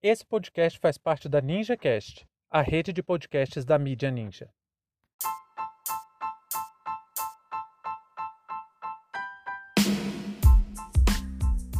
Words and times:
Esse 0.00 0.24
podcast 0.24 0.78
faz 0.78 0.96
parte 0.96 1.28
da 1.28 1.40
NinjaCast, 1.40 2.24
a 2.48 2.62
rede 2.62 2.92
de 2.92 3.02
podcasts 3.02 3.64
da 3.64 3.76
mídia 3.76 4.12
Ninja. 4.12 4.48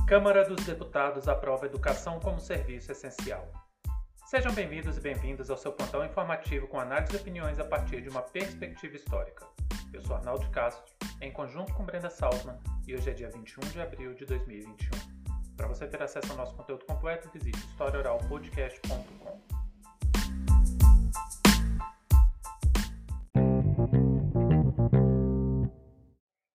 Câmara 0.09 0.45
dos 0.49 0.67
Deputados 0.67 1.29
aprova 1.29 1.67
educação 1.67 2.19
como 2.19 2.41
serviço 2.41 2.91
essencial. 2.91 3.49
Sejam 4.27 4.53
bem-vindos 4.53 4.97
e 4.97 5.01
bem-vindas 5.01 5.49
ao 5.49 5.57
seu 5.57 5.73
plantão 5.73 6.05
informativo 6.05 6.67
com 6.67 6.81
análise 6.81 7.15
e 7.15 7.21
opiniões 7.21 7.61
a 7.61 7.65
partir 7.65 8.03
de 8.03 8.09
uma 8.09 8.23
perspectiva 8.23 8.97
histórica. 8.97 9.47
Eu 9.93 10.03
sou 10.03 10.17
Arnaldo 10.17 10.51
Castro, 10.51 10.93
em 11.21 11.31
conjunto 11.31 11.73
com 11.73 11.85
Brenda 11.85 12.11
Salzman, 12.11 12.59
e 12.85 12.97
hoje 12.97 13.11
é 13.11 13.13
dia 13.13 13.31
21 13.31 13.61
de 13.71 13.81
abril 13.81 14.13
de 14.15 14.27
2021. 14.27 15.18
Para 15.59 15.67
você 15.67 15.89
ter 15.89 16.01
acesso 16.01 16.31
ao 16.31 16.39
nosso 16.39 16.55
conteúdo 16.55 16.85
completo, 16.85 17.29
visite 17.31 17.59
historiaoralpodcast.com. 17.59 19.41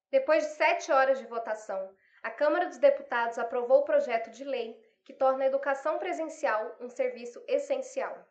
Depois 0.10 0.46
de 0.46 0.52
sete 0.52 0.90
horas 0.90 1.20
de 1.20 1.26
votação, 1.26 1.94
a 2.24 2.32
Câmara 2.32 2.68
dos 2.68 2.78
Deputados 2.78 3.38
aprovou 3.38 3.80
o 3.80 3.84
projeto 3.84 4.32
de 4.32 4.46
lei 4.46 4.82
que 5.04 5.12
torna 5.12 5.44
a 5.44 5.48
educação 5.48 6.00
presencial 6.00 6.74
um 6.80 6.90
serviço 6.90 7.44
essencial. 7.46 8.26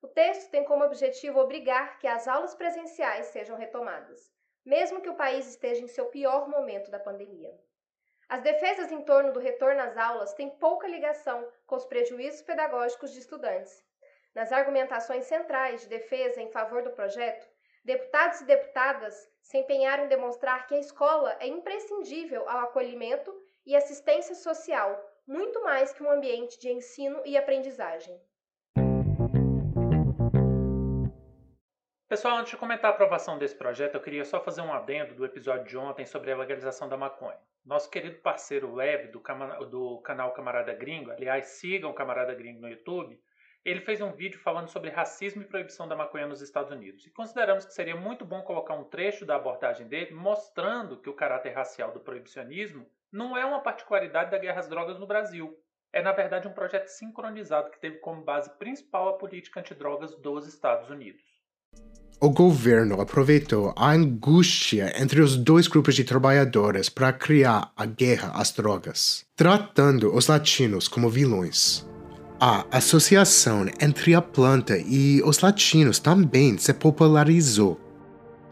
O 0.00 0.08
texto 0.08 0.50
tem 0.50 0.64
como 0.64 0.84
objetivo 0.84 1.38
obrigar 1.38 1.98
que 1.98 2.06
as 2.06 2.26
aulas 2.26 2.54
presenciais 2.54 3.26
sejam 3.26 3.58
retomadas, 3.58 4.32
mesmo 4.64 5.02
que 5.02 5.10
o 5.10 5.16
país 5.16 5.46
esteja 5.46 5.82
em 5.82 5.86
seu 5.86 6.06
pior 6.06 6.48
momento 6.48 6.90
da 6.90 6.98
pandemia. 6.98 7.54
As 8.34 8.42
defesas 8.42 8.90
em 8.90 9.00
torno 9.02 9.32
do 9.32 9.38
retorno 9.38 9.80
às 9.80 9.96
aulas 9.96 10.34
têm 10.34 10.50
pouca 10.50 10.88
ligação 10.88 11.48
com 11.68 11.76
os 11.76 11.84
prejuízos 11.84 12.42
pedagógicos 12.42 13.12
de 13.12 13.20
estudantes. 13.20 13.80
Nas 14.34 14.50
argumentações 14.50 15.26
centrais 15.26 15.82
de 15.82 15.86
defesa 15.86 16.42
em 16.42 16.50
favor 16.50 16.82
do 16.82 16.90
projeto, 16.90 17.48
deputados 17.84 18.40
e 18.40 18.44
deputadas 18.44 19.30
se 19.40 19.58
empenharam 19.58 20.06
em 20.06 20.08
demonstrar 20.08 20.66
que 20.66 20.74
a 20.74 20.80
escola 20.80 21.36
é 21.38 21.46
imprescindível 21.46 22.42
ao 22.48 22.64
acolhimento 22.64 23.32
e 23.64 23.76
assistência 23.76 24.34
social, 24.34 25.00
muito 25.24 25.62
mais 25.62 25.92
que 25.92 26.02
um 26.02 26.10
ambiente 26.10 26.58
de 26.58 26.72
ensino 26.72 27.22
e 27.24 27.36
aprendizagem. 27.36 28.20
Pessoal, 32.14 32.36
antes 32.36 32.52
de 32.52 32.56
comentar 32.56 32.92
a 32.92 32.94
aprovação 32.94 33.36
desse 33.36 33.56
projeto, 33.56 33.96
eu 33.96 34.00
queria 34.00 34.24
só 34.24 34.40
fazer 34.40 34.60
um 34.60 34.72
adendo 34.72 35.16
do 35.16 35.24
episódio 35.24 35.64
de 35.64 35.76
ontem 35.76 36.06
sobre 36.06 36.30
a 36.30 36.36
legalização 36.36 36.88
da 36.88 36.96
maconha. 36.96 37.36
Nosso 37.66 37.90
querido 37.90 38.20
parceiro 38.20 38.72
Leve, 38.72 39.08
do, 39.08 39.20
do 39.68 39.98
canal 39.98 40.32
Camarada 40.32 40.72
Gringo, 40.74 41.10
aliás, 41.10 41.46
sigam 41.46 41.90
o 41.90 41.92
Camarada 41.92 42.32
Gringo 42.32 42.60
no 42.60 42.68
YouTube, 42.68 43.20
ele 43.64 43.80
fez 43.80 44.00
um 44.00 44.12
vídeo 44.12 44.38
falando 44.38 44.68
sobre 44.68 44.90
racismo 44.90 45.42
e 45.42 45.44
proibição 45.44 45.88
da 45.88 45.96
maconha 45.96 46.28
nos 46.28 46.40
Estados 46.40 46.70
Unidos. 46.70 47.04
E 47.04 47.10
consideramos 47.10 47.66
que 47.66 47.74
seria 47.74 47.96
muito 47.96 48.24
bom 48.24 48.42
colocar 48.42 48.74
um 48.74 48.84
trecho 48.84 49.26
da 49.26 49.34
abordagem 49.34 49.88
dele 49.88 50.14
mostrando 50.14 51.00
que 51.00 51.10
o 51.10 51.14
caráter 51.14 51.50
racial 51.50 51.90
do 51.90 51.98
proibicionismo 51.98 52.88
não 53.10 53.36
é 53.36 53.44
uma 53.44 53.60
particularidade 53.60 54.30
da 54.30 54.38
guerra 54.38 54.60
às 54.60 54.68
drogas 54.68 55.00
no 55.00 55.06
Brasil. 55.08 55.60
É, 55.92 56.00
na 56.00 56.12
verdade, 56.12 56.46
um 56.46 56.54
projeto 56.54 56.86
sincronizado 56.86 57.72
que 57.72 57.80
teve 57.80 57.98
como 57.98 58.22
base 58.22 58.56
principal 58.56 59.08
a 59.08 59.18
política 59.18 59.58
antidrogas 59.58 60.14
dos 60.14 60.46
Estados 60.46 60.88
Unidos 60.88 61.33
o 62.20 62.30
governo 62.30 63.00
aproveitou 63.00 63.72
a 63.76 63.92
angústia 63.92 64.92
entre 65.00 65.20
os 65.20 65.36
dois 65.36 65.66
grupos 65.68 65.94
de 65.94 66.04
trabalhadores 66.04 66.88
para 66.88 67.12
criar 67.12 67.72
a 67.76 67.84
guerra 67.84 68.32
às 68.34 68.52
drogas, 68.52 69.24
tratando 69.36 70.14
os 70.14 70.26
latinos 70.26 70.88
como 70.88 71.10
vilões. 71.10 71.86
A 72.40 72.64
associação 72.70 73.66
entre 73.80 74.14
a 74.14 74.22
planta 74.22 74.76
e 74.76 75.22
os 75.24 75.40
latinos 75.40 75.98
também 75.98 76.58
se 76.58 76.72
popularizou. 76.72 77.80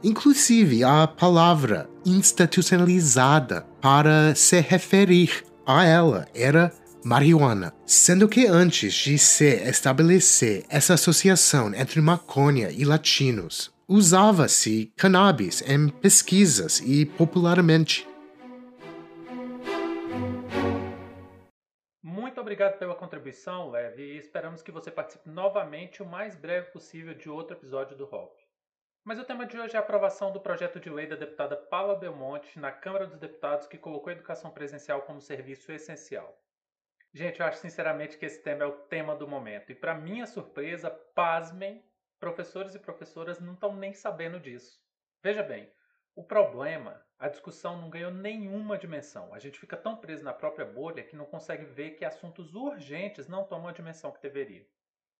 Inclusive, 0.04 0.82
a 0.82 1.06
palavra 1.06 1.88
institucionalizada 2.04 3.66
para 3.80 4.34
se 4.34 4.60
referir 4.60 5.44
a 5.66 5.84
ela 5.84 6.26
era 6.34 6.72
marihuana, 7.04 7.74
sendo 7.84 8.28
que 8.28 8.46
antes 8.46 8.94
de 8.94 9.18
se 9.18 9.56
estabelecer 9.68 10.64
essa 10.68 10.94
associação 10.94 11.74
entre 11.74 12.00
maconha 12.00 12.70
e 12.70 12.84
latinos, 12.84 13.72
usava-se 13.88 14.92
cannabis 14.96 15.62
em 15.62 15.88
pesquisas 15.88 16.80
e 16.80 17.04
popularmente. 17.04 18.08
Muito 22.02 22.40
obrigado 22.40 22.78
pela 22.78 22.94
contribuição, 22.94 23.70
Lev, 23.70 23.98
e 23.98 24.16
esperamos 24.16 24.62
que 24.62 24.72
você 24.72 24.90
participe 24.90 25.28
novamente 25.28 26.02
o 26.02 26.06
mais 26.06 26.34
breve 26.34 26.70
possível 26.70 27.14
de 27.14 27.28
outro 27.28 27.56
episódio 27.56 27.96
do 27.96 28.04
HOP. 28.04 28.40
Mas 29.04 29.18
o 29.18 29.24
tema 29.24 29.44
de 29.44 29.58
hoje 29.58 29.74
é 29.74 29.78
a 29.78 29.80
aprovação 29.80 30.32
do 30.32 30.40
projeto 30.40 30.78
de 30.78 30.88
lei 30.88 31.08
da 31.08 31.16
deputada 31.16 31.56
Paula 31.56 31.96
Belmonte 31.96 32.58
na 32.58 32.70
Câmara 32.70 33.06
dos 33.06 33.18
Deputados 33.18 33.66
que 33.66 33.76
colocou 33.76 34.10
a 34.10 34.12
educação 34.12 34.50
presencial 34.52 35.02
como 35.02 35.20
serviço 35.20 35.72
essencial. 35.72 36.38
Gente, 37.14 37.40
eu 37.40 37.46
acho 37.46 37.58
sinceramente 37.58 38.16
que 38.16 38.24
esse 38.24 38.42
tema 38.42 38.64
é 38.64 38.66
o 38.66 38.86
tema 38.86 39.14
do 39.14 39.28
momento. 39.28 39.70
E 39.70 39.74
para 39.74 39.94
minha 39.94 40.26
surpresa, 40.26 40.90
pasmem, 40.90 41.84
professores 42.18 42.74
e 42.74 42.78
professoras 42.78 43.38
não 43.38 43.52
estão 43.52 43.76
nem 43.76 43.92
sabendo 43.92 44.40
disso. 44.40 44.80
Veja 45.22 45.42
bem, 45.42 45.70
o 46.14 46.24
problema, 46.24 47.04
a 47.18 47.28
discussão 47.28 47.78
não 47.78 47.90
ganhou 47.90 48.10
nenhuma 48.10 48.78
dimensão. 48.78 49.34
A 49.34 49.38
gente 49.38 49.58
fica 49.58 49.76
tão 49.76 49.96
preso 49.96 50.24
na 50.24 50.32
própria 50.32 50.64
bolha 50.64 51.04
que 51.04 51.14
não 51.14 51.26
consegue 51.26 51.66
ver 51.66 51.92
que 51.92 52.04
assuntos 52.04 52.54
urgentes 52.54 53.28
não 53.28 53.44
tomam 53.44 53.68
a 53.68 53.72
dimensão 53.72 54.10
que 54.10 54.22
deveria. 54.22 54.66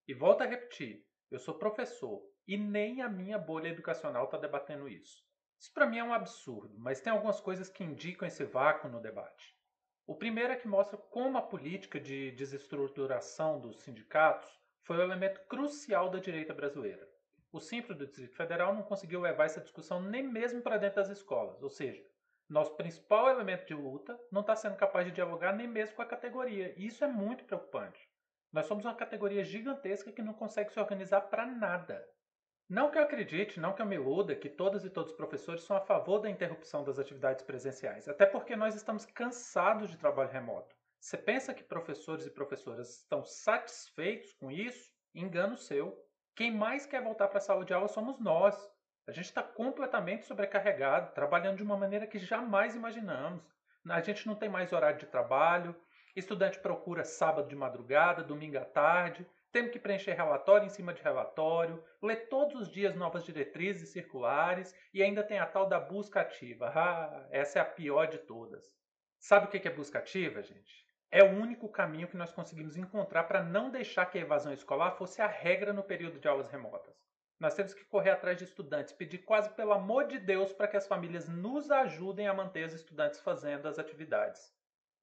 E 0.08 0.14
volto 0.14 0.42
a 0.42 0.46
repetir, 0.46 1.06
eu 1.30 1.38
sou 1.38 1.58
professor 1.58 2.22
e 2.48 2.56
nem 2.56 3.02
a 3.02 3.08
minha 3.08 3.38
bolha 3.38 3.68
educacional 3.68 4.24
está 4.24 4.38
debatendo 4.38 4.88
isso. 4.88 5.22
Isso 5.60 5.72
para 5.74 5.86
mim 5.86 5.98
é 5.98 6.04
um 6.04 6.14
absurdo, 6.14 6.74
mas 6.78 7.02
tem 7.02 7.12
algumas 7.12 7.40
coisas 7.40 7.68
que 7.68 7.84
indicam 7.84 8.26
esse 8.26 8.44
vácuo 8.44 8.88
no 8.88 9.00
debate. 9.00 9.61
O 10.04 10.16
primeiro 10.16 10.52
é 10.52 10.56
que 10.56 10.66
mostra 10.66 10.96
como 10.96 11.38
a 11.38 11.42
política 11.42 12.00
de 12.00 12.32
desestruturação 12.32 13.60
dos 13.60 13.80
sindicatos 13.82 14.50
foi 14.82 14.96
o 14.96 15.02
elemento 15.02 15.40
crucial 15.46 16.10
da 16.10 16.18
direita 16.18 16.52
brasileira. 16.52 17.08
O 17.52 17.60
Simples 17.60 17.96
do 17.96 18.06
Distrito 18.06 18.36
Federal 18.36 18.74
não 18.74 18.82
conseguiu 18.82 19.20
levar 19.20 19.44
essa 19.44 19.60
discussão 19.60 20.00
nem 20.02 20.22
mesmo 20.22 20.60
para 20.60 20.76
dentro 20.76 20.96
das 20.96 21.08
escolas, 21.08 21.62
ou 21.62 21.70
seja, 21.70 22.02
nosso 22.48 22.76
principal 22.76 23.28
elemento 23.28 23.64
de 23.66 23.74
luta 23.74 24.18
não 24.30 24.40
está 24.40 24.56
sendo 24.56 24.76
capaz 24.76 25.06
de 25.06 25.12
dialogar 25.12 25.54
nem 25.54 25.68
mesmo 25.68 25.94
com 25.94 26.02
a 26.02 26.06
categoria, 26.06 26.74
e 26.76 26.86
isso 26.86 27.04
é 27.04 27.08
muito 27.08 27.44
preocupante. 27.44 28.10
Nós 28.52 28.66
somos 28.66 28.84
uma 28.84 28.94
categoria 28.94 29.44
gigantesca 29.44 30.12
que 30.12 30.20
não 30.20 30.34
consegue 30.34 30.72
se 30.72 30.80
organizar 30.80 31.22
para 31.22 31.46
nada. 31.46 32.04
Não 32.72 32.90
que 32.90 32.96
eu 32.96 33.02
acredite, 33.02 33.60
não 33.60 33.74
que 33.74 33.82
eu 33.82 33.86
me 33.86 33.96
iluda 33.96 34.34
que 34.34 34.48
todas 34.48 34.82
e 34.82 34.88
todos 34.88 35.10
os 35.10 35.16
professores 35.18 35.62
são 35.62 35.76
a 35.76 35.80
favor 35.82 36.20
da 36.20 36.30
interrupção 36.30 36.82
das 36.82 36.98
atividades 36.98 37.44
presenciais, 37.44 38.08
até 38.08 38.24
porque 38.24 38.56
nós 38.56 38.74
estamos 38.74 39.04
cansados 39.04 39.90
de 39.90 39.98
trabalho 39.98 40.30
remoto. 40.30 40.74
Você 40.98 41.18
pensa 41.18 41.52
que 41.52 41.62
professores 41.62 42.24
e 42.24 42.30
professoras 42.30 42.88
estão 42.88 43.26
satisfeitos 43.26 44.32
com 44.32 44.50
isso? 44.50 44.90
Engano 45.14 45.54
seu. 45.54 46.02
Quem 46.34 46.50
mais 46.50 46.86
quer 46.86 47.02
voltar 47.02 47.28
para 47.28 47.36
a 47.36 47.42
sala 47.42 47.62
de 47.62 47.74
aula 47.74 47.88
somos 47.88 48.18
nós. 48.18 48.56
A 49.06 49.12
gente 49.12 49.26
está 49.26 49.42
completamente 49.42 50.24
sobrecarregado, 50.24 51.12
trabalhando 51.12 51.58
de 51.58 51.62
uma 51.62 51.76
maneira 51.76 52.06
que 52.06 52.18
jamais 52.18 52.74
imaginamos. 52.74 53.44
A 53.86 54.00
gente 54.00 54.26
não 54.26 54.34
tem 54.34 54.48
mais 54.48 54.72
horário 54.72 54.98
de 54.98 55.04
trabalho, 55.04 55.76
estudante 56.16 56.58
procura 56.58 57.04
sábado 57.04 57.48
de 57.48 57.54
madrugada, 57.54 58.24
domingo 58.24 58.56
à 58.56 58.64
tarde, 58.64 59.26
temos 59.52 59.70
que 59.70 59.78
preencher 59.78 60.14
relatório 60.14 60.66
em 60.66 60.70
cima 60.70 60.94
de 60.94 61.02
relatório, 61.02 61.84
ler 62.02 62.28
todos 62.28 62.62
os 62.62 62.70
dias 62.70 62.96
novas 62.96 63.22
diretrizes 63.22 63.90
circulares 63.90 64.74
e 64.94 65.02
ainda 65.02 65.22
tem 65.22 65.38
a 65.38 65.46
tal 65.46 65.68
da 65.68 65.78
busca 65.78 66.22
ativa. 66.22 66.72
Ah, 66.74 67.28
essa 67.30 67.58
é 67.58 67.62
a 67.62 67.66
pior 67.66 68.06
de 68.06 68.18
todas. 68.18 68.74
Sabe 69.18 69.46
o 69.46 69.48
que 69.48 69.68
é 69.68 69.70
busca 69.70 69.98
ativa, 69.98 70.42
gente? 70.42 70.90
É 71.10 71.22
o 71.22 71.30
único 71.30 71.68
caminho 71.68 72.08
que 72.08 72.16
nós 72.16 72.32
conseguimos 72.32 72.78
encontrar 72.78 73.24
para 73.24 73.42
não 73.42 73.70
deixar 73.70 74.06
que 74.06 74.16
a 74.16 74.22
evasão 74.22 74.54
escolar 74.54 74.92
fosse 74.92 75.20
a 75.20 75.26
regra 75.26 75.72
no 75.72 75.82
período 75.82 76.18
de 76.18 76.26
aulas 76.26 76.48
remotas. 76.48 76.96
Nós 77.38 77.54
temos 77.54 77.74
que 77.74 77.84
correr 77.84 78.10
atrás 78.10 78.38
de 78.38 78.44
estudantes, 78.44 78.94
pedir 78.94 79.18
quase 79.18 79.50
pelo 79.50 79.72
amor 79.72 80.06
de 80.06 80.18
Deus 80.18 80.52
para 80.54 80.68
que 80.68 80.76
as 80.76 80.86
famílias 80.86 81.28
nos 81.28 81.70
ajudem 81.70 82.26
a 82.26 82.32
manter 82.32 82.64
os 82.64 82.72
estudantes 82.72 83.20
fazendo 83.20 83.68
as 83.68 83.78
atividades. 83.78 84.40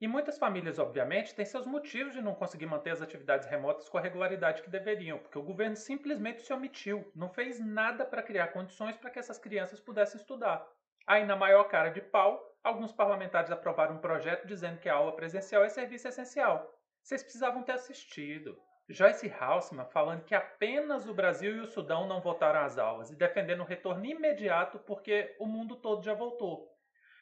E 0.02 0.08
muitas 0.08 0.38
famílias, 0.38 0.80
obviamente, 0.80 1.36
têm 1.36 1.44
seus 1.44 1.66
motivos 1.66 2.14
de 2.14 2.22
não 2.22 2.34
conseguir 2.34 2.66
manter 2.66 2.92
as 2.92 3.02
atividades 3.02 3.50
remotas 3.50 3.90
com 3.90 3.98
a 3.98 4.02
regularidade 4.02 4.62
que 4.62 4.70
deveriam, 4.70 5.20
porque 5.20 5.38
o 5.38 5.44
governo 5.44 5.76
simplesmente 5.76 6.42
se 6.42 6.54
omitiu, 6.54 7.12
não 7.14 7.30
fez 7.30 7.60
nada 7.60 8.06
para 8.06 8.24
criar 8.24 8.48
condições 8.48 8.96
para 8.96 9.10
que 9.10 9.20
essas 9.20 9.38
crianças 9.38 9.80
pudessem 9.82 10.18
estudar. 10.18 10.66
Aí, 11.06 11.26
na 11.26 11.36
maior 11.36 11.66
cara 11.66 11.90
de 11.90 12.00
pau, 12.00 12.42
alguns 12.64 12.94
parlamentares 12.94 13.52
aprovaram 13.52 13.96
um 13.96 14.00
projeto 14.00 14.48
dizendo 14.48 14.80
que 14.80 14.88
a 14.88 14.94
aula 14.94 15.16
presencial 15.16 15.66
é 15.66 15.70
serviço 15.70 16.08
essencial. 16.08 16.74
Vocês 17.04 17.22
precisavam 17.22 17.64
ter 17.64 17.74
assistido. 17.74 18.58
Joyce 18.88 19.30
Hausman 19.38 19.86
falando 19.86 20.24
que 20.24 20.34
apenas 20.34 21.08
o 21.08 21.14
Brasil 21.14 21.58
e 21.58 21.60
o 21.60 21.68
Sudão 21.68 22.08
não 22.08 22.22
voltaram 22.22 22.62
às 22.62 22.78
aulas 22.78 23.12
e 23.12 23.16
defendendo 23.18 23.62
o 23.62 23.66
retorno 23.66 24.06
imediato 24.06 24.80
porque 24.80 25.36
o 25.40 25.46
mundo 25.46 25.76
todo 25.76 26.04
já 26.04 26.14
voltou. 26.14 26.72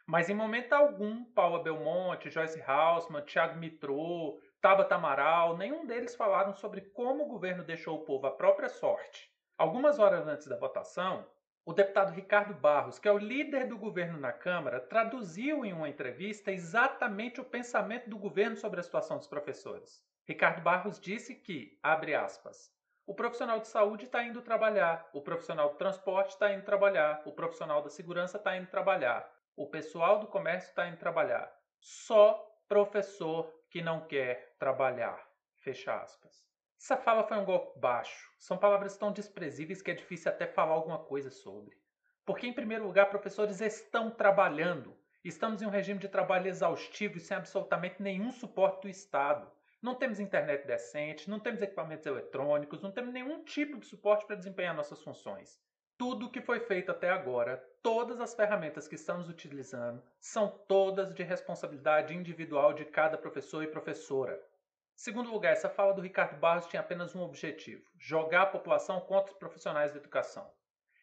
Mas 0.09 0.29
em 0.29 0.33
momento 0.33 0.71
algum, 0.71 1.25
Paula 1.25 1.61
Belmonte, 1.61 2.29
Joyce 2.29 2.63
Hausman, 2.65 3.23
Thiago 3.23 3.59
Mitrô, 3.59 4.39
Tabata 4.61 4.95
Amaral, 4.95 5.57
nenhum 5.57 5.85
deles 5.85 6.15
falaram 6.15 6.53
sobre 6.53 6.79
como 6.79 7.25
o 7.25 7.27
governo 7.27 7.61
deixou 7.61 7.97
o 7.97 8.05
povo 8.05 8.25
à 8.25 8.31
própria 8.31 8.69
sorte. 8.69 9.29
Algumas 9.57 9.99
horas 9.99 10.25
antes 10.25 10.47
da 10.47 10.55
votação, 10.55 11.27
o 11.65 11.73
deputado 11.73 12.13
Ricardo 12.13 12.53
Barros, 12.53 12.97
que 12.97 13.07
é 13.09 13.11
o 13.11 13.17
líder 13.17 13.67
do 13.67 13.77
governo 13.77 14.17
na 14.17 14.31
Câmara, 14.31 14.79
traduziu 14.79 15.65
em 15.65 15.73
uma 15.73 15.89
entrevista 15.89 16.53
exatamente 16.53 17.41
o 17.41 17.45
pensamento 17.45 18.09
do 18.09 18.17
governo 18.17 18.55
sobre 18.55 18.79
a 18.79 18.83
situação 18.83 19.17
dos 19.17 19.27
professores. 19.27 20.01
Ricardo 20.25 20.61
Barros 20.61 21.01
disse 21.01 21.35
que, 21.35 21.77
abre 21.83 22.15
aspas, 22.15 22.71
o 23.05 23.13
profissional 23.13 23.59
de 23.59 23.67
saúde 23.67 24.05
está 24.05 24.23
indo 24.23 24.41
trabalhar, 24.41 25.09
o 25.11 25.21
profissional 25.21 25.69
do 25.69 25.75
transporte 25.75 26.29
está 26.29 26.53
indo 26.53 26.63
trabalhar, 26.63 27.21
o 27.25 27.33
profissional 27.33 27.81
da 27.81 27.89
segurança 27.89 28.37
está 28.37 28.55
indo 28.55 28.67
trabalhar, 28.67 29.29
o 29.57 29.65
pessoal 29.65 30.19
do 30.19 30.27
comércio 30.27 30.69
está 30.69 30.87
indo 30.87 30.97
trabalhar. 30.97 31.51
Só 31.79 32.47
professor 32.67 33.51
que 33.71 33.81
não 33.81 34.05
quer 34.05 34.55
trabalhar. 34.59 35.19
Fecha 35.57 35.99
aspas. 35.99 36.45
Essa 36.79 36.95
fala 36.95 37.27
foi 37.27 37.37
um 37.37 37.43
golpe 37.43 37.79
baixo. 37.79 38.31
São 38.37 38.55
palavras 38.55 38.95
tão 38.95 39.11
desprezíveis 39.11 39.81
que 39.81 39.89
é 39.89 39.95
difícil 39.95 40.31
até 40.31 40.45
falar 40.45 40.73
alguma 40.73 40.99
coisa 40.99 41.31
sobre. 41.31 41.75
Porque, 42.23 42.45
em 42.45 42.53
primeiro 42.53 42.85
lugar, 42.85 43.09
professores 43.09 43.59
estão 43.59 44.11
trabalhando. 44.11 44.95
Estamos 45.23 45.61
em 45.61 45.65
um 45.65 45.71
regime 45.71 45.99
de 45.99 46.07
trabalho 46.07 46.47
exaustivo 46.47 47.17
e 47.17 47.19
sem 47.19 47.35
absolutamente 47.35 48.01
nenhum 48.01 48.31
suporte 48.31 48.83
do 48.83 48.89
Estado. 48.89 49.51
Não 49.81 49.95
temos 49.95 50.19
internet 50.19 50.67
decente, 50.67 51.29
não 51.29 51.39
temos 51.39 51.63
equipamentos 51.63 52.05
eletrônicos, 52.05 52.81
não 52.81 52.91
temos 52.91 53.11
nenhum 53.11 53.43
tipo 53.43 53.79
de 53.79 53.87
suporte 53.87 54.25
para 54.27 54.35
desempenhar 54.35 54.75
nossas 54.75 55.01
funções. 55.01 55.59
Tudo 55.97 56.27
o 56.27 56.29
que 56.29 56.41
foi 56.41 56.59
feito 56.59 56.91
até 56.91 57.09
agora, 57.09 57.57
todas 57.81 58.21
as 58.21 58.35
ferramentas 58.35 58.87
que 58.87 58.93
estamos 58.93 59.27
utilizando, 59.27 60.03
são 60.19 60.47
todas 60.67 61.11
de 61.11 61.23
responsabilidade 61.23 62.13
individual 62.13 62.71
de 62.71 62.85
cada 62.85 63.17
professor 63.17 63.63
e 63.63 63.67
professora. 63.67 64.39
Segundo 64.95 65.31
lugar, 65.31 65.53
essa 65.53 65.71
fala 65.71 65.95
do 65.95 66.01
Ricardo 66.01 66.37
Barros 66.37 66.67
tinha 66.67 66.81
apenas 66.81 67.15
um 67.15 67.23
objetivo: 67.23 67.89
jogar 67.97 68.43
a 68.43 68.45
população 68.45 68.99
contra 69.01 69.31
os 69.31 69.39
profissionais 69.39 69.91
da 69.91 69.97
educação. 69.97 70.47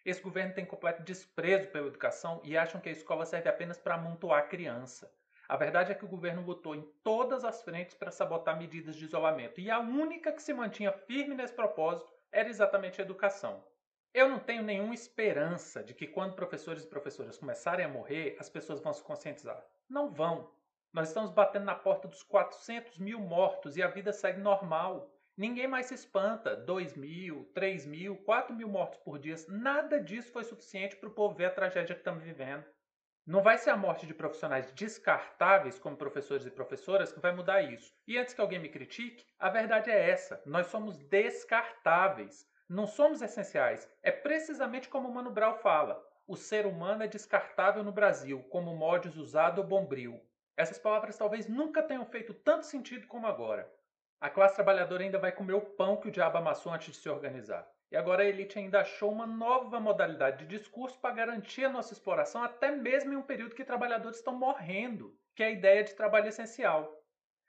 Esse 0.05 0.23
governo 0.23 0.55
tem 0.55 0.64
completo 0.64 1.02
desprezo 1.02 1.67
pela 1.70 1.88
educação 1.88 2.41
e 2.44 2.56
acham 2.56 2.81
que 2.81 2.88
a 2.88 2.93
escola 2.93 3.26
serve 3.26 3.49
apenas 3.49 3.79
para 3.79 3.96
amontoar 3.96 4.49
criança. 4.49 5.12
A 5.49 5.56
verdade 5.56 5.91
é 5.91 5.94
que 5.96 6.05
o 6.05 6.08
governo 6.08 6.43
lutou 6.43 6.73
em 6.73 6.88
todas 7.02 7.44
as 7.44 7.62
frentes 7.62 7.96
para 7.96 8.12
sabotar 8.12 8.56
medidas 8.56 8.94
de 8.94 9.06
isolamento 9.06 9.61
e 9.61 9.73
a 9.73 9.81
única 9.81 10.31
que 10.31 10.43
se 10.43 10.55
mantinha 10.55 10.93
firme 10.93 11.35
nesse 11.35 11.52
propósito 11.52 12.12
era 12.31 12.49
exatamente 12.49 13.00
a 13.00 13.05
educação. 13.05 13.73
Eu 14.14 14.28
não 14.28 14.38
tenho 14.38 14.62
nenhuma 14.62 14.94
esperança 14.94 15.82
de 15.82 15.93
que 15.93 16.06
quando 16.06 16.37
professores 16.37 16.84
e 16.84 16.87
professoras 16.87 17.37
começarem 17.37 17.84
a 17.84 17.88
morrer, 17.88 18.37
as 18.38 18.49
pessoas 18.49 18.81
vão 18.81 18.93
se 18.93 19.02
conscientizar. 19.02 19.61
Não 19.90 20.08
vão. 20.08 20.55
Nós 20.93 21.08
estamos 21.08 21.32
batendo 21.32 21.64
na 21.64 21.75
porta 21.75 22.06
dos 22.06 22.22
400 22.22 22.96
mil 22.99 23.19
mortos 23.19 23.76
e 23.76 23.82
a 23.82 23.88
vida 23.88 24.12
segue 24.12 24.38
normal. 24.38 25.12
Ninguém 25.37 25.66
mais 25.66 25.87
se 25.87 25.94
espanta. 25.94 26.55
2 26.55 26.94
mil, 26.94 27.50
3 27.52 27.87
mil, 27.87 28.16
4 28.19 28.55
mil 28.55 28.69
mortos 28.69 29.00
por 29.00 29.19
dia. 29.19 29.34
Nada 29.49 30.00
disso 30.00 30.31
foi 30.31 30.44
suficiente 30.44 30.94
para 30.94 31.08
o 31.08 31.12
povo 31.12 31.34
ver 31.34 31.46
a 31.46 31.50
tragédia 31.50 31.96
que 31.96 32.00
estamos 32.00 32.22
vivendo. 32.22 32.64
Não 33.26 33.43
vai 33.43 33.58
ser 33.58 33.70
a 33.70 33.76
morte 33.76 34.06
de 34.06 34.14
profissionais 34.14 34.70
descartáveis, 34.70 35.76
como 35.76 35.96
professores 35.96 36.46
e 36.46 36.52
professoras, 36.52 37.12
que 37.12 37.19
vai 37.19 37.34
mudar 37.34 37.62
isso. 37.62 37.93
E 38.06 38.17
antes 38.17 38.32
que 38.32 38.40
alguém 38.40 38.60
me 38.60 38.69
critique, 38.69 39.26
a 39.40 39.49
verdade 39.49 39.90
é 39.90 40.10
essa: 40.10 40.40
nós 40.46 40.69
somos 40.69 40.96
descartáveis. 40.99 42.46
Não 42.69 42.87
somos 42.87 43.20
essenciais. 43.20 43.87
É 44.02 44.11
precisamente 44.11 44.88
como 44.88 45.12
Mano 45.12 45.31
Brown 45.31 45.55
fala: 45.55 46.02
o 46.26 46.34
ser 46.34 46.64
humano 46.64 47.02
é 47.02 47.06
descartável 47.06 47.84
no 47.84 47.93
Brasil, 47.93 48.43
como 48.44 48.75
mods 48.75 49.16
usado 49.16 49.58
ou 49.58 49.66
bombril. 49.66 50.19
Essas 50.56 50.78
palavras 50.78 51.19
talvez 51.19 51.46
nunca 51.46 51.82
tenham 51.82 52.06
feito 52.06 52.32
tanto 52.32 52.64
sentido 52.64 53.06
como 53.06 53.26
agora. 53.26 53.70
A 54.19 54.31
classe 54.31 54.55
trabalhadora 54.55 55.02
ainda 55.02 55.19
vai 55.19 55.31
comer 55.31 55.52
o 55.52 55.61
pão 55.61 55.99
que 55.99 56.08
o 56.08 56.11
diabo 56.11 56.38
amassou 56.38 56.72
antes 56.72 56.94
de 56.94 56.96
se 56.96 57.08
organizar. 57.11 57.69
E 57.93 57.96
agora 57.96 58.22
a 58.22 58.26
elite 58.26 58.58
ainda 58.58 58.81
achou 58.81 59.12
uma 59.12 59.26
nova 59.26 59.78
modalidade 59.78 60.46
de 60.46 60.58
discurso 60.58 60.99
para 60.99 61.14
garantir 61.14 61.67
a 61.67 61.70
nossa 61.70 61.93
exploração, 61.93 62.43
até 62.43 62.70
mesmo 62.70 63.12
em 63.12 63.17
um 63.17 63.22
período 63.22 63.55
que 63.55 63.64
trabalhadores 63.64 64.17
estão 64.17 64.34
morrendo, 64.34 65.14
que 65.34 65.43
é 65.43 65.49
a 65.49 65.50
ideia 65.50 65.84
de 65.84 65.94
trabalho 65.94 66.28
essencial. 66.28 67.03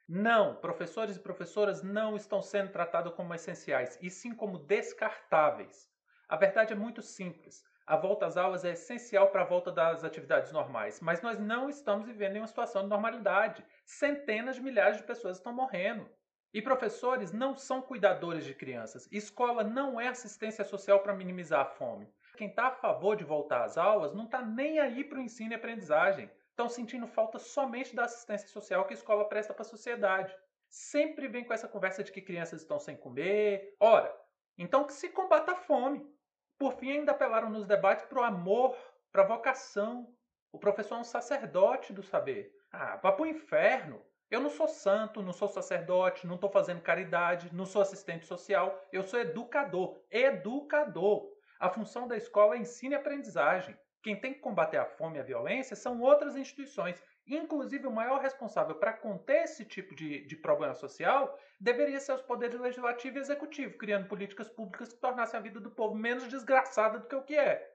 Não, 0.08 0.56
professores 0.56 1.16
e 1.16 1.20
professoras 1.20 1.82
não 1.82 2.16
estão 2.16 2.42
sendo 2.42 2.72
tratados 2.72 3.14
como 3.14 3.34
essenciais, 3.34 3.98
e 4.02 4.10
sim 4.10 4.34
como 4.34 4.60
descartáveis. 4.60 5.90
A 6.28 6.36
verdade 6.36 6.74
é 6.74 6.76
muito 6.76 7.02
simples 7.02 7.64
a 7.88 7.96
volta 7.96 8.26
às 8.26 8.36
aulas 8.36 8.66
é 8.66 8.72
essencial 8.72 9.30
para 9.30 9.44
a 9.44 9.46
volta 9.46 9.72
das 9.72 10.04
atividades 10.04 10.52
normais, 10.52 11.00
mas 11.02 11.22
nós 11.22 11.38
não 11.40 11.70
estamos 11.70 12.08
vivendo 12.08 12.36
em 12.36 12.40
uma 12.40 12.48
situação 12.48 12.82
de 12.82 12.90
normalidade. 12.90 13.64
Centenas 13.86 14.56
de 14.56 14.64
milhares 14.64 14.98
de 14.98 15.04
pessoas 15.04 15.38
estão 15.38 15.54
morrendo. 15.54 16.10
E 16.52 16.64
professores 16.64 17.32
não 17.32 17.56
são 17.56 17.84
cuidadores 17.84 18.44
de 18.44 18.56
crianças. 18.56 19.08
Escola 19.12 19.64
não 19.64 20.02
é 20.02 20.08
assistência 20.08 20.66
social 20.66 21.02
para 21.02 21.14
minimizar 21.14 21.62
a 21.62 21.66
fome. 21.66 22.12
Quem 22.36 22.48
está 22.48 22.68
a 22.68 22.72
favor 22.72 23.16
de 23.16 23.24
voltar 23.24 23.64
às 23.64 23.78
aulas 23.78 24.16
não 24.16 24.26
está 24.26 24.42
nem 24.42 24.80
aí 24.80 25.04
para 25.04 25.20
o 25.20 25.22
ensino 25.22 25.52
e 25.52 25.56
aprendizagem. 25.56 26.32
Estão 26.56 26.70
sentindo 26.70 27.06
falta 27.06 27.38
somente 27.38 27.94
da 27.94 28.06
assistência 28.06 28.48
social 28.48 28.86
que 28.86 28.94
a 28.94 28.96
escola 28.96 29.28
presta 29.28 29.54
para 29.54 29.64
a 29.64 29.66
sociedade. 29.66 30.34
Sempre 30.70 31.28
vem 31.28 31.44
com 31.44 31.54
essa 31.54 31.68
conversa 31.68 32.02
de 32.02 32.14
que 32.14 32.22
crianças 32.22 32.62
estão 32.62 32.80
sem 32.80 32.96
comer. 32.96 33.76
Ora, 33.78 34.16
então 34.58 34.86
que 34.86 34.94
se 34.94 35.10
combata 35.10 35.52
a 35.52 35.58
fome. 35.58 36.10
Por 36.58 36.72
fim, 36.76 36.92
ainda 36.92 37.12
apelaram 37.12 37.50
nos 37.50 37.68
debates 37.68 38.06
para 38.06 38.22
o 38.22 38.24
amor, 38.24 38.74
para 39.12 39.24
a 39.24 39.28
vocação. 39.28 40.16
O 40.50 40.58
professor 40.58 40.96
é 40.96 41.00
um 41.00 41.04
sacerdote 41.04 41.92
do 41.92 42.02
saber. 42.02 42.56
Ah, 42.72 42.96
vá 43.04 43.12
para 43.12 43.24
o 43.24 43.28
inferno. 43.28 44.02
Eu 44.32 44.40
não 44.40 44.50
sou 44.50 44.70
santo, 44.70 45.22
não 45.22 45.34
sou 45.34 45.50
sacerdote, 45.50 46.26
não 46.26 46.36
estou 46.36 46.50
fazendo 46.50 46.82
caridade, 46.82 47.54
não 47.54 47.66
sou 47.66 47.82
assistente 47.82 48.26
social, 48.26 48.82
eu 48.94 49.04
sou 49.04 49.20
educador. 49.20 50.02
Educador. 50.10 51.36
A 51.60 51.70
função 51.70 52.08
da 52.08 52.16
escola 52.16 52.56
é 52.56 52.60
ensino 52.60 52.94
e 52.94 52.96
aprendizagem. 52.96 53.78
Quem 54.06 54.16
tem 54.16 54.36
que 54.36 54.40
combater 54.40 54.78
a 54.78 54.86
fome 54.86 55.18
e 55.18 55.20
a 55.20 55.24
violência 55.24 55.76
são 55.76 56.00
outras 56.00 56.36
instituições. 56.36 57.02
Inclusive, 57.26 57.88
o 57.88 57.92
maior 57.92 58.22
responsável 58.22 58.76
para 58.76 58.94
conter 58.94 59.46
esse 59.46 59.66
tipo 59.66 59.96
de, 59.96 60.24
de 60.28 60.36
problema 60.36 60.76
social 60.76 61.36
deveria 61.60 62.00
ser 62.00 62.12
os 62.12 62.22
poderes 62.22 62.60
legislativo 62.60 63.18
e 63.18 63.20
executivo, 63.20 63.80
criando 63.80 64.08
políticas 64.08 64.48
públicas 64.48 64.94
que 64.94 65.00
tornassem 65.00 65.40
a 65.40 65.42
vida 65.42 65.60
do 65.60 65.72
povo 65.72 65.96
menos 65.96 66.28
desgraçada 66.28 67.00
do 67.00 67.08
que 67.08 67.16
o 67.16 67.24
que 67.24 67.36
é. 67.36 67.68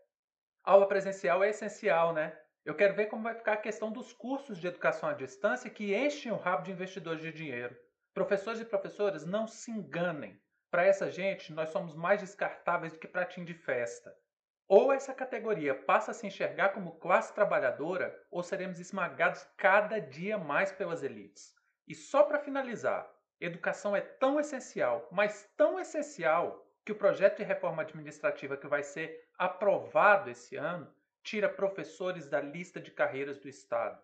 A 0.63 0.71
aula 0.71 0.87
presencial 0.87 1.43
é 1.43 1.51
essencial, 1.51 2.13
né? 2.13 2.39
Eu 2.65 2.77
quero 2.77 2.95
ver 2.95 3.07
como 3.07 3.25
vai 3.25 3.35
ficar 3.35 3.55
a 3.55 3.57
questão 3.67 3.91
dos 3.91 4.13
cursos 4.13 4.61
de 4.61 4.69
educação 4.69 5.09
à 5.09 5.15
distância 5.15 5.69
que 5.69 5.97
enchem 5.97 6.31
o 6.31 6.37
rabo 6.37 6.63
de 6.63 6.71
investidores 6.71 7.23
de 7.23 7.33
dinheiro. 7.33 7.77
Professores 8.15 8.61
e 8.61 8.65
professoras, 8.65 9.27
não 9.27 9.49
se 9.49 9.73
enganem. 9.73 10.41
Para 10.71 10.87
essa 10.87 11.11
gente, 11.11 11.53
nós 11.53 11.71
somos 11.71 11.93
mais 11.97 12.21
descartáveis 12.21 12.93
do 12.93 13.01
que 13.01 13.09
pratinho 13.09 13.45
de 13.45 13.55
festa. 13.55 14.15
Ou 14.73 14.93
essa 14.93 15.13
categoria 15.13 15.75
passa 15.75 16.13
a 16.13 16.15
se 16.15 16.29
enxergar 16.29 16.69
como 16.69 17.01
classe 17.01 17.35
trabalhadora, 17.35 18.17
ou 18.31 18.41
seremos 18.41 18.79
esmagados 18.79 19.45
cada 19.57 19.99
dia 19.99 20.39
mais 20.39 20.71
pelas 20.71 21.03
elites. 21.03 21.57
E 21.89 21.93
só 21.93 22.23
para 22.23 22.39
finalizar, 22.39 23.11
educação 23.41 23.97
é 23.97 24.01
tão 24.01 24.39
essencial, 24.39 25.09
mas 25.11 25.51
tão 25.57 25.81
essencial, 25.81 26.65
que 26.85 26.93
o 26.93 26.95
projeto 26.95 27.39
de 27.39 27.43
reforma 27.43 27.83
administrativa 27.83 28.57
que 28.57 28.69
vai 28.69 28.85
ser 28.85 29.29
aprovado 29.37 30.31
esse 30.31 30.55
ano 30.55 30.89
tira 31.21 31.49
professores 31.49 32.29
da 32.29 32.41
lista 32.41 32.81
de 32.81 32.93
carreiras 32.93 33.41
do 33.41 33.49
Estado. 33.49 34.01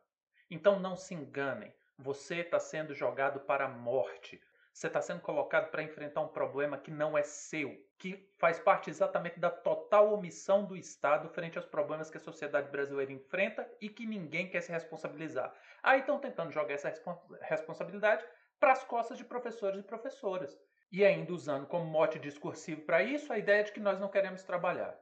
Então 0.51 0.81
não 0.81 0.97
se 0.97 1.15
enganem, 1.15 1.73
você 1.97 2.39
está 2.41 2.59
sendo 2.59 2.93
jogado 2.93 3.39
para 3.39 3.67
a 3.67 3.69
morte. 3.69 4.43
Você 4.77 4.89
está 4.89 5.01
sendo 5.01 5.23
colocado 5.23 5.71
para 5.71 5.83
enfrentar 5.83 6.21
um 6.21 6.29
problema 6.29 6.77
que 6.77 6.91
não 6.91 7.17
é 7.17 7.23
seu, 7.23 7.83
que 7.97 8.31
faz 8.37 8.59
parte 8.61 8.91
exatamente 8.91 9.41
da 9.41 9.49
total 9.51 10.13
omissão 10.13 10.67
do 10.67 10.77
Estado 10.77 11.31
frente 11.31 11.57
aos 11.57 11.67
problemas 11.67 12.11
que 12.11 12.19
a 12.19 12.21
sociedade 12.21 12.71
brasileira 12.71 13.11
enfrenta 13.11 13.67
e 13.81 13.89
que 13.89 14.05
ninguém 14.05 14.51
quer 14.51 14.61
se 14.61 14.71
responsabilizar. 14.71 15.51
Aí 15.83 16.01
estão 16.01 16.19
tentando 16.19 16.53
jogar 16.53 16.75
essa 16.75 16.93
responsabilidade 17.41 18.23
para 18.61 18.73
as 18.73 18.85
costas 18.85 19.17
de 19.17 19.25
professores 19.25 19.81
e 19.81 19.83
professoras. 19.83 20.55
E 20.93 21.03
ainda 21.07 21.33
usando 21.33 21.67
como 21.67 21.87
mote 21.87 22.19
discursivo 22.19 22.83
para 22.83 23.03
isso 23.03 23.33
a 23.33 23.39
ideia 23.39 23.65
de 23.65 23.73
que 23.73 23.81
nós 23.81 23.99
não 23.99 24.11
queremos 24.11 24.43
trabalhar. 24.43 24.95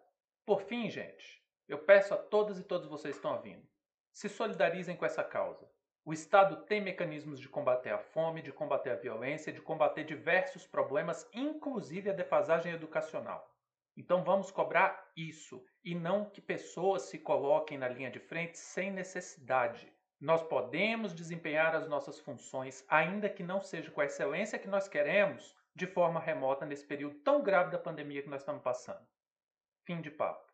Por 0.46 0.60
fim, 0.62 0.88
gente, 0.88 1.44
eu 1.66 1.80
peço 1.80 2.14
a 2.14 2.16
todas 2.16 2.60
e 2.60 2.62
todos 2.62 2.86
vocês 2.86 3.16
que 3.16 3.18
estão 3.18 3.34
ouvindo, 3.34 3.66
se 4.12 4.28
solidarizem 4.28 4.96
com 4.96 5.04
essa 5.04 5.24
causa. 5.24 5.68
O 6.06 6.12
Estado 6.12 6.66
tem 6.66 6.82
mecanismos 6.82 7.40
de 7.40 7.48
combater 7.48 7.88
a 7.88 7.98
fome, 7.98 8.42
de 8.42 8.52
combater 8.52 8.90
a 8.90 8.96
violência, 8.96 9.50
de 9.50 9.62
combater 9.62 10.04
diversos 10.04 10.66
problemas, 10.66 11.26
inclusive 11.32 12.10
a 12.10 12.12
defasagem 12.12 12.72
educacional. 12.72 13.50
Então 13.96 14.22
vamos 14.22 14.50
cobrar 14.50 15.10
isso 15.16 15.64
e 15.82 15.94
não 15.94 16.28
que 16.28 16.42
pessoas 16.42 17.02
se 17.02 17.18
coloquem 17.18 17.78
na 17.78 17.88
linha 17.88 18.10
de 18.10 18.20
frente 18.20 18.58
sem 18.58 18.90
necessidade. 18.90 19.90
Nós 20.20 20.42
podemos 20.42 21.14
desempenhar 21.14 21.74
as 21.74 21.88
nossas 21.88 22.20
funções, 22.20 22.84
ainda 22.88 23.30
que 23.30 23.42
não 23.42 23.62
seja 23.62 23.90
com 23.90 24.02
a 24.02 24.06
excelência 24.06 24.58
que 24.58 24.68
nós 24.68 24.86
queremos, 24.86 25.56
de 25.74 25.86
forma 25.86 26.20
remota 26.20 26.66
nesse 26.66 26.86
período 26.86 27.18
tão 27.20 27.42
grave 27.42 27.70
da 27.70 27.78
pandemia 27.78 28.22
que 28.22 28.28
nós 28.28 28.42
estamos 28.42 28.62
passando. 28.62 29.06
Fim 29.86 30.02
de 30.02 30.10
papo. 30.10 30.53